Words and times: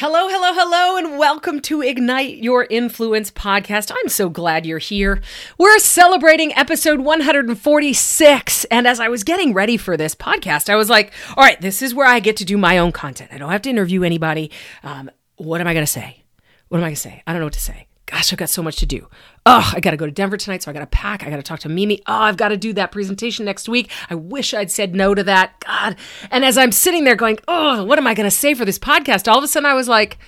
Hello, 0.00 0.28
hello, 0.28 0.52
hello, 0.54 0.96
and 0.96 1.18
welcome 1.18 1.58
to 1.62 1.82
Ignite 1.82 2.36
Your 2.40 2.68
Influence 2.70 3.32
podcast. 3.32 3.90
I'm 3.90 4.08
so 4.08 4.28
glad 4.28 4.64
you're 4.64 4.78
here. 4.78 5.20
We're 5.58 5.80
celebrating 5.80 6.54
episode 6.54 7.00
146. 7.00 8.64
And 8.66 8.86
as 8.86 9.00
I 9.00 9.08
was 9.08 9.24
getting 9.24 9.52
ready 9.52 9.76
for 9.76 9.96
this 9.96 10.14
podcast, 10.14 10.68
I 10.70 10.76
was 10.76 10.88
like, 10.88 11.12
all 11.30 11.42
right, 11.42 11.60
this 11.60 11.82
is 11.82 11.96
where 11.96 12.06
I 12.06 12.20
get 12.20 12.36
to 12.36 12.44
do 12.44 12.56
my 12.56 12.78
own 12.78 12.92
content. 12.92 13.32
I 13.32 13.38
don't 13.38 13.50
have 13.50 13.62
to 13.62 13.70
interview 13.70 14.04
anybody. 14.04 14.52
Um, 14.84 15.10
what 15.34 15.60
am 15.60 15.66
I 15.66 15.72
going 15.74 15.84
to 15.84 15.90
say? 15.90 16.22
What 16.68 16.78
am 16.78 16.84
I 16.84 16.86
going 16.90 16.94
to 16.94 17.00
say? 17.00 17.24
I 17.26 17.32
don't 17.32 17.40
know 17.40 17.46
what 17.46 17.54
to 17.54 17.60
say 17.60 17.87
gosh, 18.10 18.32
I've 18.32 18.38
got 18.38 18.48
so 18.48 18.62
much 18.62 18.76
to 18.76 18.86
do. 18.86 19.06
Oh, 19.44 19.70
I 19.74 19.80
got 19.80 19.90
to 19.90 19.96
go 19.96 20.06
to 20.06 20.12
Denver 20.12 20.36
tonight, 20.36 20.62
so 20.62 20.70
I 20.70 20.74
got 20.74 20.80
to 20.80 20.86
pack. 20.86 21.22
I 21.22 21.30
got 21.30 21.36
to 21.36 21.42
talk 21.42 21.60
to 21.60 21.68
Mimi. 21.68 22.00
Oh, 22.06 22.14
I've 22.14 22.36
got 22.36 22.48
to 22.48 22.56
do 22.56 22.72
that 22.72 22.90
presentation 22.90 23.44
next 23.44 23.68
week. 23.68 23.90
I 24.08 24.14
wish 24.14 24.54
I'd 24.54 24.70
said 24.70 24.94
no 24.94 25.14
to 25.14 25.22
that. 25.24 25.60
God. 25.60 25.96
And 26.30 26.44
as 26.44 26.56
I'm 26.56 26.72
sitting 26.72 27.04
there 27.04 27.16
going, 27.16 27.38
oh, 27.46 27.84
what 27.84 27.98
am 27.98 28.06
I 28.06 28.14
going 28.14 28.28
to 28.28 28.34
say 28.34 28.54
for 28.54 28.64
this 28.64 28.78
podcast? 28.78 29.30
All 29.30 29.38
of 29.38 29.44
a 29.44 29.48
sudden, 29.48 29.66
I 29.66 29.74
was 29.74 29.88
like, 29.88 30.18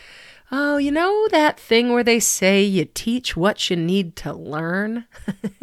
Oh, 0.52 0.78
you 0.78 0.90
know 0.90 1.28
that 1.28 1.60
thing 1.60 1.92
where 1.92 2.02
they 2.02 2.18
say 2.18 2.60
you 2.62 2.84
teach 2.84 3.36
what 3.36 3.70
you 3.70 3.76
need 3.76 4.16
to 4.16 4.32
learn? 4.32 5.04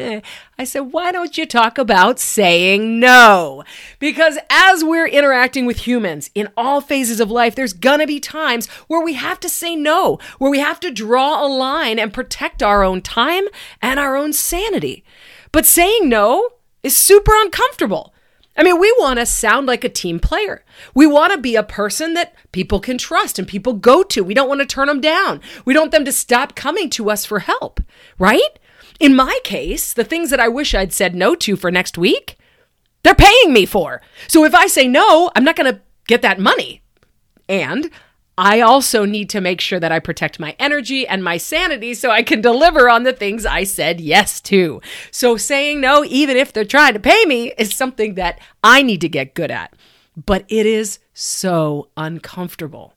I 0.00 0.64
said, 0.64 0.92
why 0.92 1.12
don't 1.12 1.36
you 1.36 1.44
talk 1.44 1.76
about 1.76 2.18
saying 2.18 2.98
no? 2.98 3.64
Because 3.98 4.38
as 4.48 4.82
we're 4.82 5.06
interacting 5.06 5.66
with 5.66 5.86
humans 5.86 6.30
in 6.34 6.48
all 6.56 6.80
phases 6.80 7.20
of 7.20 7.30
life, 7.30 7.54
there's 7.54 7.74
gonna 7.74 8.06
be 8.06 8.18
times 8.18 8.66
where 8.86 9.04
we 9.04 9.12
have 9.12 9.38
to 9.40 9.48
say 9.50 9.76
no, 9.76 10.18
where 10.38 10.50
we 10.50 10.60
have 10.60 10.80
to 10.80 10.90
draw 10.90 11.44
a 11.44 11.48
line 11.48 11.98
and 11.98 12.14
protect 12.14 12.62
our 12.62 12.82
own 12.82 13.02
time 13.02 13.44
and 13.82 14.00
our 14.00 14.16
own 14.16 14.32
sanity. 14.32 15.04
But 15.52 15.66
saying 15.66 16.08
no 16.08 16.48
is 16.82 16.96
super 16.96 17.32
uncomfortable. 17.34 18.14
I 18.58 18.64
mean, 18.64 18.80
we 18.80 18.92
want 18.98 19.20
to 19.20 19.26
sound 19.26 19.66
like 19.68 19.84
a 19.84 19.88
team 19.88 20.18
player. 20.18 20.64
We 20.92 21.06
want 21.06 21.32
to 21.32 21.38
be 21.38 21.54
a 21.54 21.62
person 21.62 22.14
that 22.14 22.34
people 22.50 22.80
can 22.80 22.98
trust 22.98 23.38
and 23.38 23.46
people 23.46 23.72
go 23.72 24.02
to. 24.02 24.24
We 24.24 24.34
don't 24.34 24.48
want 24.48 24.60
to 24.60 24.66
turn 24.66 24.88
them 24.88 25.00
down. 25.00 25.40
We 25.64 25.72
don't 25.72 25.84
want 25.84 25.92
them 25.92 26.04
to 26.04 26.12
stop 26.12 26.56
coming 26.56 26.90
to 26.90 27.08
us 27.08 27.24
for 27.24 27.38
help, 27.38 27.80
right? 28.18 28.58
In 28.98 29.14
my 29.14 29.38
case, 29.44 29.94
the 29.94 30.02
things 30.02 30.30
that 30.30 30.40
I 30.40 30.48
wish 30.48 30.74
I'd 30.74 30.92
said 30.92 31.14
no 31.14 31.36
to 31.36 31.54
for 31.54 31.70
next 31.70 31.96
week, 31.96 32.36
they're 33.04 33.14
paying 33.14 33.52
me 33.52 33.64
for. 33.64 34.02
So 34.26 34.44
if 34.44 34.54
I 34.54 34.66
say 34.66 34.88
no, 34.88 35.30
I'm 35.36 35.44
not 35.44 35.54
going 35.54 35.72
to 35.72 35.80
get 36.08 36.22
that 36.22 36.40
money. 36.40 36.82
And 37.48 37.90
I 38.38 38.60
also 38.60 39.04
need 39.04 39.28
to 39.30 39.40
make 39.40 39.60
sure 39.60 39.80
that 39.80 39.90
I 39.90 39.98
protect 39.98 40.38
my 40.38 40.54
energy 40.60 41.04
and 41.08 41.24
my 41.24 41.38
sanity 41.38 41.92
so 41.92 42.12
I 42.12 42.22
can 42.22 42.40
deliver 42.40 42.88
on 42.88 43.02
the 43.02 43.12
things 43.12 43.44
I 43.44 43.64
said 43.64 44.00
yes 44.00 44.40
to. 44.42 44.80
So 45.10 45.36
saying 45.36 45.80
no, 45.80 46.04
even 46.04 46.36
if 46.36 46.52
they're 46.52 46.64
trying 46.64 46.92
to 46.92 47.00
pay 47.00 47.24
me, 47.24 47.52
is 47.58 47.74
something 47.74 48.14
that 48.14 48.38
I 48.62 48.82
need 48.82 49.00
to 49.00 49.08
get 49.08 49.34
good 49.34 49.50
at. 49.50 49.74
But 50.16 50.44
it 50.46 50.66
is 50.66 51.00
so 51.12 51.88
uncomfortable. 51.96 52.94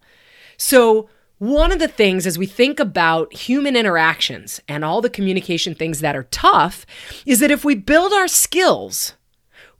So, 0.57 1.09
one 1.39 1.71
of 1.71 1.79
the 1.79 1.87
things 1.87 2.27
as 2.27 2.37
we 2.37 2.45
think 2.45 2.79
about 2.79 3.33
human 3.33 3.75
interactions 3.75 4.61
and 4.67 4.85
all 4.85 5.01
the 5.01 5.09
communication 5.09 5.73
things 5.73 6.01
that 6.01 6.15
are 6.15 6.27
tough 6.29 6.85
is 7.25 7.39
that 7.39 7.49
if 7.49 7.65
we 7.65 7.73
build 7.73 8.13
our 8.13 8.27
skills, 8.27 9.15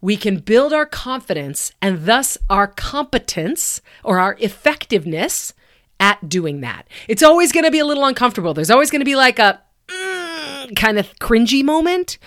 we 0.01 0.17
can 0.17 0.39
build 0.39 0.73
our 0.73 0.85
confidence 0.85 1.71
and 1.81 2.05
thus 2.05 2.37
our 2.49 2.67
competence 2.67 3.81
or 4.03 4.19
our 4.19 4.35
effectiveness 4.39 5.53
at 5.99 6.27
doing 6.27 6.61
that. 6.61 6.87
It's 7.07 7.23
always 7.23 7.51
going 7.51 7.65
to 7.65 7.71
be 7.71 7.79
a 7.79 7.85
little 7.85 8.05
uncomfortable. 8.05 8.53
There's 8.53 8.71
always 8.71 8.89
going 8.89 9.01
to 9.01 9.05
be 9.05 9.15
like 9.15 9.37
a 9.37 9.61
mm, 9.87 10.75
kind 10.75 10.97
of 10.97 11.13
cringy 11.19 11.63
moment. 11.63 12.17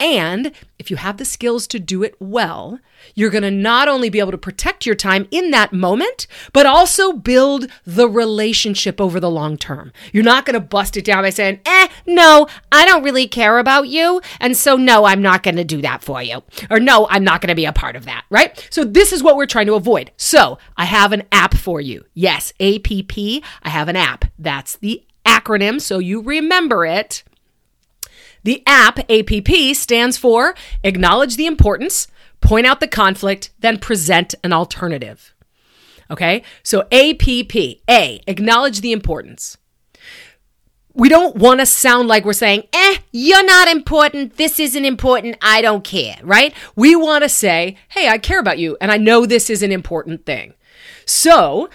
And 0.00 0.52
if 0.78 0.90
you 0.90 0.96
have 0.96 1.16
the 1.16 1.24
skills 1.24 1.66
to 1.68 1.78
do 1.78 2.02
it 2.02 2.16
well, 2.18 2.80
you're 3.14 3.30
going 3.30 3.42
to 3.42 3.50
not 3.50 3.88
only 3.88 4.10
be 4.10 4.18
able 4.18 4.32
to 4.32 4.38
protect 4.38 4.84
your 4.84 4.94
time 4.94 5.28
in 5.30 5.50
that 5.52 5.72
moment, 5.72 6.26
but 6.52 6.66
also 6.66 7.12
build 7.12 7.68
the 7.84 8.08
relationship 8.08 9.00
over 9.00 9.20
the 9.20 9.30
long 9.30 9.56
term. 9.56 9.92
You're 10.12 10.24
not 10.24 10.44
going 10.44 10.54
to 10.54 10.60
bust 10.60 10.96
it 10.96 11.04
down 11.04 11.22
by 11.22 11.30
saying, 11.30 11.60
eh, 11.66 11.88
no, 12.06 12.48
I 12.72 12.84
don't 12.84 13.04
really 13.04 13.28
care 13.28 13.58
about 13.58 13.88
you. 13.88 14.20
And 14.40 14.56
so, 14.56 14.76
no, 14.76 15.04
I'm 15.04 15.22
not 15.22 15.42
going 15.42 15.56
to 15.56 15.64
do 15.64 15.80
that 15.82 16.02
for 16.02 16.22
you. 16.22 16.42
Or, 16.70 16.80
no, 16.80 17.06
I'm 17.08 17.24
not 17.24 17.40
going 17.40 17.48
to 17.48 17.54
be 17.54 17.64
a 17.64 17.72
part 17.72 17.96
of 17.96 18.04
that, 18.06 18.24
right? 18.30 18.68
So, 18.70 18.84
this 18.84 19.12
is 19.12 19.22
what 19.22 19.36
we're 19.36 19.46
trying 19.46 19.66
to 19.66 19.74
avoid. 19.74 20.10
So, 20.16 20.58
I 20.76 20.84
have 20.86 21.12
an 21.12 21.24
app 21.30 21.54
for 21.54 21.80
you. 21.80 22.04
Yes, 22.14 22.52
APP. 22.60 23.16
I 23.62 23.68
have 23.68 23.88
an 23.88 23.96
app. 23.96 24.24
That's 24.38 24.76
the 24.76 25.04
acronym, 25.24 25.80
so 25.80 25.98
you 25.98 26.20
remember 26.20 26.84
it. 26.84 27.22
The 28.44 28.62
APP, 28.66 29.10
APP, 29.10 29.76
stands 29.76 30.16
for 30.16 30.54
Acknowledge 30.82 31.36
the 31.36 31.46
Importance, 31.46 32.08
Point 32.40 32.66
Out 32.66 32.80
the 32.80 32.88
Conflict, 32.88 33.50
then 33.60 33.78
Present 33.78 34.34
an 34.42 34.52
Alternative. 34.52 35.32
Okay, 36.10 36.42
so 36.62 36.82
APP, 36.92 37.56
A, 37.88 38.20
Acknowledge 38.26 38.80
the 38.80 38.92
Importance. 38.92 39.56
We 40.94 41.08
don't 41.08 41.36
want 41.36 41.60
to 41.60 41.66
sound 41.66 42.08
like 42.08 42.24
we're 42.26 42.34
saying, 42.34 42.64
eh, 42.72 42.98
you're 43.12 43.44
not 43.46 43.68
important. 43.68 44.36
This 44.36 44.60
isn't 44.60 44.84
important. 44.84 45.38
I 45.40 45.62
don't 45.62 45.82
care, 45.82 46.16
right? 46.22 46.52
We 46.76 46.94
want 46.94 47.22
to 47.22 47.30
say, 47.30 47.78
hey, 47.88 48.08
I 48.08 48.18
care 48.18 48.38
about 48.38 48.58
you 48.58 48.76
and 48.78 48.92
I 48.92 48.98
know 48.98 49.24
this 49.24 49.48
is 49.48 49.62
an 49.62 49.72
important 49.72 50.26
thing. 50.26 50.52
So 51.06 51.70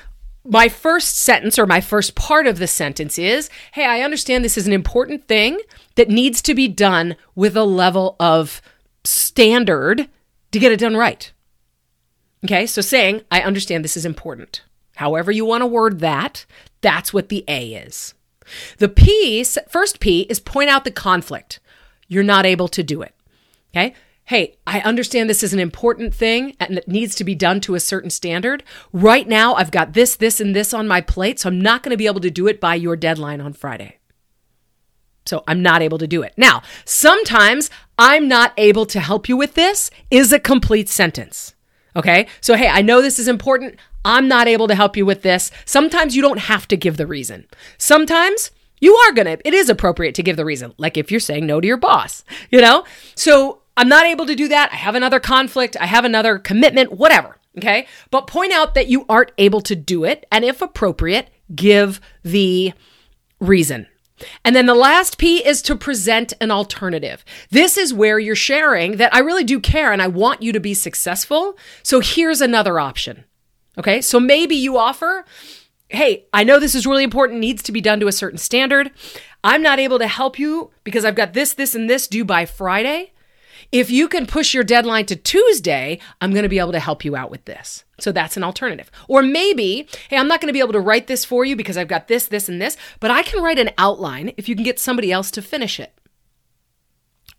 my 0.48 0.70
first 0.70 1.18
sentence 1.18 1.60
or 1.60 1.66
my 1.66 1.82
first 1.82 2.16
part 2.16 2.48
of 2.48 2.58
the 2.58 2.68
sentence 2.68 3.20
is 3.20 3.50
Hey, 3.74 3.86
I 3.86 4.02
understand 4.02 4.44
this 4.44 4.58
is 4.58 4.68
an 4.68 4.74
important 4.74 5.28
thing 5.28 5.60
that 5.96 6.10
needs 6.10 6.42
to 6.44 6.56
be 6.56 6.68
done 6.68 7.16
with 7.36 7.58
a 7.58 7.64
level 7.64 8.16
of 8.20 8.62
standard 9.04 10.10
to 10.52 10.60
get 10.60 10.72
it 10.72 10.80
done 10.80 10.96
right. 10.96 11.32
Okay, 12.46 12.66
so 12.66 12.82
saying, 12.82 13.22
I 13.32 13.42
understand 13.42 13.84
this 13.84 13.98
is 13.98 14.06
important. 14.06 14.64
However, 14.96 15.32
you 15.32 15.46
want 15.46 15.62
to 15.62 15.68
word 15.68 16.00
that, 16.00 16.46
that's 16.82 17.14
what 17.14 17.30
the 17.30 17.44
A 17.48 17.74
is. 17.74 18.14
The 18.78 18.90
P, 18.90 19.44
first 19.68 20.00
P, 20.00 20.22
is 20.22 20.40
point 20.40 20.70
out 20.70 20.84
the 20.84 20.92
conflict. 20.92 21.60
You're 22.08 22.24
not 22.24 22.46
able 22.46 22.68
to 22.70 22.84
do 22.84 23.02
it. 23.02 23.14
Okay, 23.76 23.94
hey, 24.28 24.58
I 24.68 24.82
understand 24.82 25.30
this 25.30 25.42
is 25.42 25.54
an 25.54 25.60
important 25.60 26.14
thing 26.14 26.56
and 26.60 26.78
it 26.78 26.88
needs 26.88 27.16
to 27.16 27.24
be 27.24 27.34
done 27.34 27.62
to 27.62 27.76
a 27.76 27.80
certain 27.80 28.10
standard. 28.10 28.62
Right 28.92 29.26
now, 29.26 29.56
I've 29.56 29.72
got 29.72 29.94
this, 29.94 30.18
this, 30.18 30.42
and 30.42 30.54
this 30.54 30.74
on 30.74 30.86
my 30.86 31.00
plate, 31.00 31.40
so 31.40 31.48
I'm 31.48 31.62
not 31.62 31.82
going 31.82 31.92
to 31.92 31.98
be 31.98 32.08
able 32.08 32.20
to 32.20 32.30
do 32.30 32.46
it 32.48 32.60
by 32.60 32.76
your 32.76 32.98
deadline 32.98 33.40
on 33.40 33.54
Friday. 33.54 34.00
So 35.26 35.44
I'm 35.48 35.62
not 35.62 35.82
able 35.82 35.98
to 35.98 36.08
do 36.08 36.24
it. 36.24 36.34
Now, 36.36 36.62
sometimes 36.84 37.70
I'm 37.98 38.28
not 38.28 38.54
able 38.58 38.86
to 38.88 39.00
help 39.00 39.30
you 39.30 39.38
with 39.38 39.54
this 39.54 39.90
is 40.12 40.34
a 40.34 40.40
complete 40.40 40.90
sentence. 40.90 41.56
Okay. 41.96 42.28
So, 42.42 42.56
hey, 42.56 42.68
I 42.68 42.82
know 42.82 43.02
this 43.02 43.20
is 43.20 43.30
important. 43.30 43.78
I'm 44.04 44.28
not 44.28 44.48
able 44.48 44.68
to 44.68 44.76
help 44.76 44.98
you 44.98 45.06
with 45.06 45.22
this. 45.22 45.52
Sometimes 45.64 46.18
you 46.18 46.22
don't 46.22 46.40
have 46.40 46.68
to 46.68 46.78
give 46.78 46.98
the 46.98 47.08
reason. 47.08 47.48
Sometimes 47.78 48.52
you 48.80 48.94
are 48.94 49.14
going 49.14 49.26
to, 49.26 49.48
it 49.48 49.54
is 49.54 49.70
appropriate 49.70 50.16
to 50.16 50.24
give 50.24 50.36
the 50.36 50.46
reason, 50.46 50.74
like 50.78 50.98
if 50.98 51.12
you're 51.12 51.20
saying 51.20 51.46
no 51.46 51.62
to 51.62 51.68
your 51.68 51.78
boss, 51.78 52.24
you 52.52 52.62
know? 52.62 52.84
So 53.16 53.57
I'm 53.78 53.88
not 53.88 54.06
able 54.06 54.26
to 54.26 54.36
do 54.36 54.48
that. 54.50 54.72
I 54.74 54.76
have 54.76 54.96
another 54.96 55.20
conflict. 55.20 55.78
I 55.80 55.86
have 55.86 56.04
another 56.04 56.40
commitment, 56.40 56.92
whatever. 56.92 57.38
Okay. 57.58 57.88
But 58.12 58.28
point 58.28 58.52
out 58.52 58.74
that 58.76 58.88
you 58.88 59.06
aren't 59.08 59.32
able 59.38 59.62
to 59.62 59.76
do 59.76 60.04
it. 60.04 60.26
And 60.32 60.44
if 60.44 60.62
appropriate, 60.62 61.30
give 61.56 62.02
the 62.24 62.74
reason. 63.40 63.88
And 64.44 64.56
then 64.56 64.66
the 64.66 64.76
last 64.76 65.18
P 65.18 65.46
is 65.46 65.62
to 65.64 65.76
present 65.76 66.34
an 66.42 66.50
alternative. 66.50 67.24
This 67.52 67.78
is 67.78 67.94
where 67.94 68.18
you're 68.18 68.36
sharing 68.36 68.98
that 68.98 69.14
I 69.14 69.20
really 69.20 69.44
do 69.44 69.60
care 69.60 69.92
and 69.92 70.02
I 70.02 70.08
want 70.08 70.42
you 70.42 70.52
to 70.52 70.60
be 70.60 70.74
successful. 70.74 71.58
So 71.84 72.00
here's 72.00 72.42
another 72.42 72.80
option. 72.80 73.26
Okay. 73.78 74.02
So 74.02 74.20
maybe 74.20 74.56
you 74.56 74.78
offer, 74.78 75.24
Hey, 75.90 76.26
I 76.34 76.44
know 76.44 76.60
this 76.60 76.76
is 76.76 76.86
really 76.86 77.04
important, 77.04 77.40
needs 77.40 77.64
to 77.64 77.72
be 77.72 77.80
done 77.80 78.00
to 78.02 78.08
a 78.08 78.12
certain 78.12 78.38
standard. 78.38 78.92
I'm 79.44 79.62
not 79.62 79.80
able 79.80 80.00
to 80.00 80.08
help 80.08 80.38
you 80.38 80.72
because 80.84 81.06
I've 81.06 81.16
got 81.16 81.34
this, 81.34 81.54
this, 81.54 81.76
and 81.76 81.90
this 81.90 82.08
due 82.08 82.26
by 82.26 82.46
Friday. 82.46 83.14
If 83.72 83.90
you 83.90 84.08
can 84.08 84.26
push 84.26 84.54
your 84.54 84.64
deadline 84.64 85.06
to 85.08 85.16
Tuesday, 85.16 86.00
I'm 86.22 86.32
going 86.32 86.44
to 86.44 86.50
be 86.50 86.60
able 86.60 86.72
to 86.72 86.80
help 86.80 87.04
you 87.04 87.16
out 87.16 87.32
with 87.32 87.46
this. 87.46 87.84
So 88.00 88.12
that's 88.12 88.38
an 88.38 88.44
alternative. 88.44 88.92
Or 89.08 89.22
maybe, 89.22 89.88
hey, 90.10 90.18
I'm 90.18 90.28
not 90.28 90.42
going 90.42 90.48
to 90.48 90.54
be 90.54 90.60
able 90.60 90.74
to 90.74 90.80
write 90.80 91.08
this 91.08 91.26
for 91.26 91.46
you 91.46 91.56
because 91.56 91.78
I've 91.78 91.88
got 91.88 92.08
this, 92.08 92.28
this, 92.28 92.48
and 92.48 92.62
this, 92.62 92.78
but 93.00 93.12
I 93.12 93.24
can 93.24 93.44
write 93.44 93.60
an 93.60 93.72
outline 93.78 94.34
if 94.38 94.48
you 94.48 94.56
can 94.56 94.64
get 94.64 94.80
somebody 94.80 95.12
else 95.12 95.32
to 95.32 95.42
finish 95.42 95.80
it. 95.80 95.94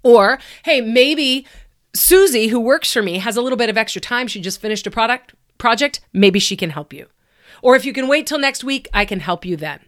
Or, 0.03 0.39
hey, 0.65 0.81
maybe 0.81 1.47
Susie, 1.95 2.49
who 2.49 2.61
works 2.61 2.93
for 2.93 3.03
me, 3.03 3.19
has 3.19 3.37
a 3.37 3.43
little 3.43 3.59
bit 3.59 3.71
of 3.71 3.79
extra 3.79 4.01
time. 4.01 4.27
She 4.27 4.41
just 4.41 4.61
finished 4.61 4.87
a 4.87 4.91
product 4.91 5.35
project. 5.59 6.01
Maybe 6.13 6.39
she 6.39 6.57
can 6.57 6.71
help 6.71 6.93
you. 6.93 7.07
Or 7.63 7.75
if 7.77 7.85
you 7.85 7.93
can 7.93 8.09
wait 8.09 8.27
till 8.27 8.39
next 8.39 8.63
week, 8.63 8.89
I 8.95 9.05
can 9.05 9.21
help 9.21 9.45
you 9.45 9.57
then. 9.57 9.81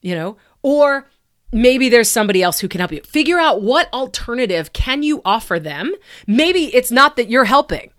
You 0.00 0.14
know, 0.14 0.36
or 0.62 1.08
maybe 1.52 1.88
there's 1.88 2.08
somebody 2.08 2.42
else 2.42 2.60
who 2.60 2.68
can 2.68 2.80
help 2.80 2.92
you. 2.92 3.02
Figure 3.02 3.38
out 3.38 3.62
what 3.62 3.92
alternative 3.92 4.72
can 4.72 5.02
you 5.02 5.22
offer 5.24 5.58
them. 5.58 5.94
Maybe 6.26 6.74
it's 6.74 6.90
not 6.90 7.16
that 7.16 7.30
you're 7.30 7.44
helping. 7.44 7.92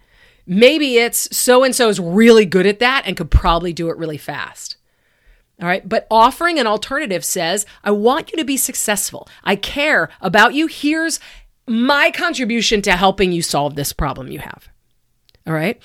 Maybe 0.45 0.97
it's 0.97 1.35
so 1.35 1.63
and 1.63 1.75
so 1.75 1.89
is 1.89 1.99
really 1.99 2.45
good 2.45 2.65
at 2.65 2.79
that 2.79 3.03
and 3.05 3.17
could 3.17 3.31
probably 3.31 3.73
do 3.73 3.89
it 3.89 3.97
really 3.97 4.17
fast. 4.17 4.77
All 5.61 5.67
right. 5.67 5.87
But 5.87 6.07
offering 6.11 6.59
an 6.59 6.67
alternative 6.67 7.25
says, 7.25 7.65
I 7.83 7.91
want 7.91 8.31
you 8.31 8.37
to 8.37 8.45
be 8.45 8.57
successful. 8.57 9.27
I 9.43 9.55
care 9.55 10.09
about 10.21 10.53
you. 10.53 10.67
Here's 10.67 11.19
my 11.67 12.11
contribution 12.11 12.81
to 12.83 12.91
helping 12.93 13.31
you 13.31 13.41
solve 13.41 13.75
this 13.75 13.91
problem 13.91 14.29
you 14.29 14.39
have. 14.39 14.69
All 15.45 15.53
right. 15.53 15.81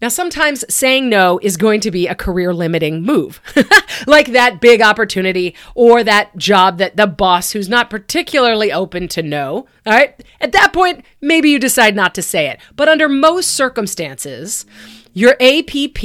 Now, 0.00 0.08
sometimes 0.08 0.64
saying 0.72 1.08
no 1.08 1.40
is 1.42 1.56
going 1.56 1.80
to 1.80 1.90
be 1.90 2.06
a 2.06 2.14
career 2.14 2.54
limiting 2.54 3.02
move, 3.02 3.40
like 4.06 4.32
that 4.32 4.60
big 4.60 4.80
opportunity 4.80 5.56
or 5.74 6.04
that 6.04 6.36
job 6.36 6.78
that 6.78 6.96
the 6.96 7.06
boss 7.06 7.50
who's 7.50 7.68
not 7.68 7.90
particularly 7.90 8.72
open 8.72 9.08
to 9.08 9.22
no. 9.22 9.66
All 9.84 9.92
right. 9.92 10.22
At 10.40 10.52
that 10.52 10.72
point, 10.72 11.04
maybe 11.20 11.50
you 11.50 11.58
decide 11.58 11.96
not 11.96 12.14
to 12.14 12.22
say 12.22 12.48
it. 12.48 12.60
But 12.76 12.88
under 12.88 13.08
most 13.08 13.52
circumstances, 13.52 14.66
your 15.12 15.36
APP 15.40 16.04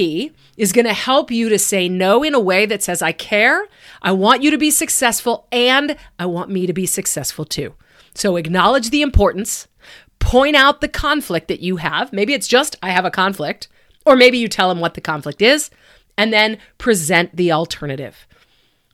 is 0.57 0.71
going 0.71 0.85
to 0.85 0.93
help 0.93 1.29
you 1.29 1.49
to 1.49 1.59
say 1.59 1.87
no 1.87 2.23
in 2.23 2.33
a 2.33 2.39
way 2.39 2.65
that 2.65 2.81
says, 2.83 3.01
I 3.01 3.11
care, 3.11 3.67
I 4.01 4.11
want 4.11 4.41
you 4.41 4.51
to 4.51 4.57
be 4.57 4.71
successful, 4.71 5.47
and 5.51 5.95
I 6.17 6.25
want 6.25 6.49
me 6.49 6.65
to 6.65 6.73
be 6.73 6.85
successful 6.85 7.45
too. 7.45 7.73
So 8.15 8.35
acknowledge 8.35 8.89
the 8.89 9.01
importance, 9.01 9.67
point 10.19 10.55
out 10.55 10.81
the 10.81 10.87
conflict 10.87 11.47
that 11.47 11.59
you 11.59 11.77
have. 11.77 12.13
Maybe 12.13 12.33
it's 12.33 12.47
just, 12.47 12.75
I 12.81 12.91
have 12.91 13.05
a 13.05 13.11
conflict. 13.11 13.67
Or 14.05 14.15
maybe 14.15 14.37
you 14.37 14.47
tell 14.47 14.69
them 14.69 14.79
what 14.79 14.93
the 14.93 15.01
conflict 15.01 15.41
is 15.41 15.69
and 16.17 16.31
then 16.31 16.57
present 16.77 17.35
the 17.35 17.51
alternative 17.51 18.27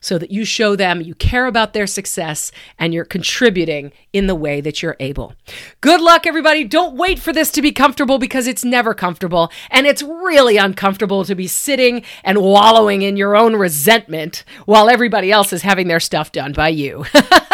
so 0.01 0.17
that 0.17 0.31
you 0.31 0.45
show 0.45 0.75
them 0.75 1.01
you 1.01 1.13
care 1.15 1.45
about 1.45 1.73
their 1.73 1.87
success 1.87 2.51
and 2.77 2.93
you're 2.93 3.05
contributing 3.05 3.91
in 4.13 4.27
the 4.27 4.35
way 4.35 4.61
that 4.61 4.81
you're 4.81 4.95
able. 4.99 5.33
Good 5.81 6.01
luck, 6.01 6.25
everybody. 6.25 6.63
Don't 6.63 6.95
wait 6.95 7.19
for 7.19 7.33
this 7.33 7.51
to 7.51 7.61
be 7.61 7.71
comfortable 7.71 8.17
because 8.17 8.47
it's 8.47 8.63
never 8.63 8.93
comfortable. 8.93 9.51
And 9.69 9.85
it's 9.85 10.01
really 10.01 10.57
uncomfortable 10.57 11.25
to 11.25 11.35
be 11.35 11.47
sitting 11.47 12.03
and 12.23 12.41
wallowing 12.41 13.01
in 13.01 13.17
your 13.17 13.35
own 13.35 13.55
resentment 13.55 14.43
while 14.65 14.89
everybody 14.89 15.31
else 15.31 15.53
is 15.53 15.63
having 15.63 15.87
their 15.87 15.99
stuff 15.99 16.31
done 16.31 16.53
by 16.53 16.69
you. 16.69 17.05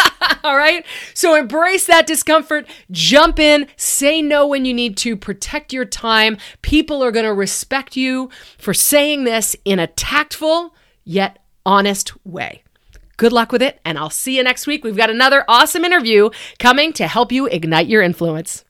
All 0.56 0.56
right. 0.56 0.86
So 1.16 1.34
embrace 1.34 1.88
that 1.88 2.06
discomfort, 2.06 2.68
jump 2.92 3.40
in, 3.40 3.66
say 3.78 4.22
no 4.22 4.46
when 4.46 4.64
you 4.64 4.76
need 4.76 4.96
to, 4.98 5.16
protect 5.16 5.74
your 5.74 5.86
time. 5.86 6.38
People 6.62 7.04
are 7.04 7.12
going 7.12 7.26
to 7.26 7.34
respect 7.34 7.98
you 7.98 8.30
for 8.60 8.72
saying 8.72 9.24
this 9.24 9.56
in 9.66 9.80
a 9.80 9.88
tactful 9.88 10.76
yet 11.04 11.40
honest 11.66 12.14
way. 12.24 12.62
Good 13.18 13.34
luck 13.34 13.52
with 13.52 13.64
it, 13.64 13.80
and 13.84 13.98
I'll 13.98 14.12
see 14.12 14.38
you 14.38 14.44
next 14.44 14.68
week. 14.68 14.84
We've 14.84 14.96
got 14.96 15.10
another 15.10 15.46
awesome 15.48 15.84
interview 15.84 16.30
coming 16.60 16.94
to 16.94 17.08
help 17.08 17.32
you 17.32 17.48
ignite 17.48 17.88
your 17.88 18.04
influence. 18.04 18.66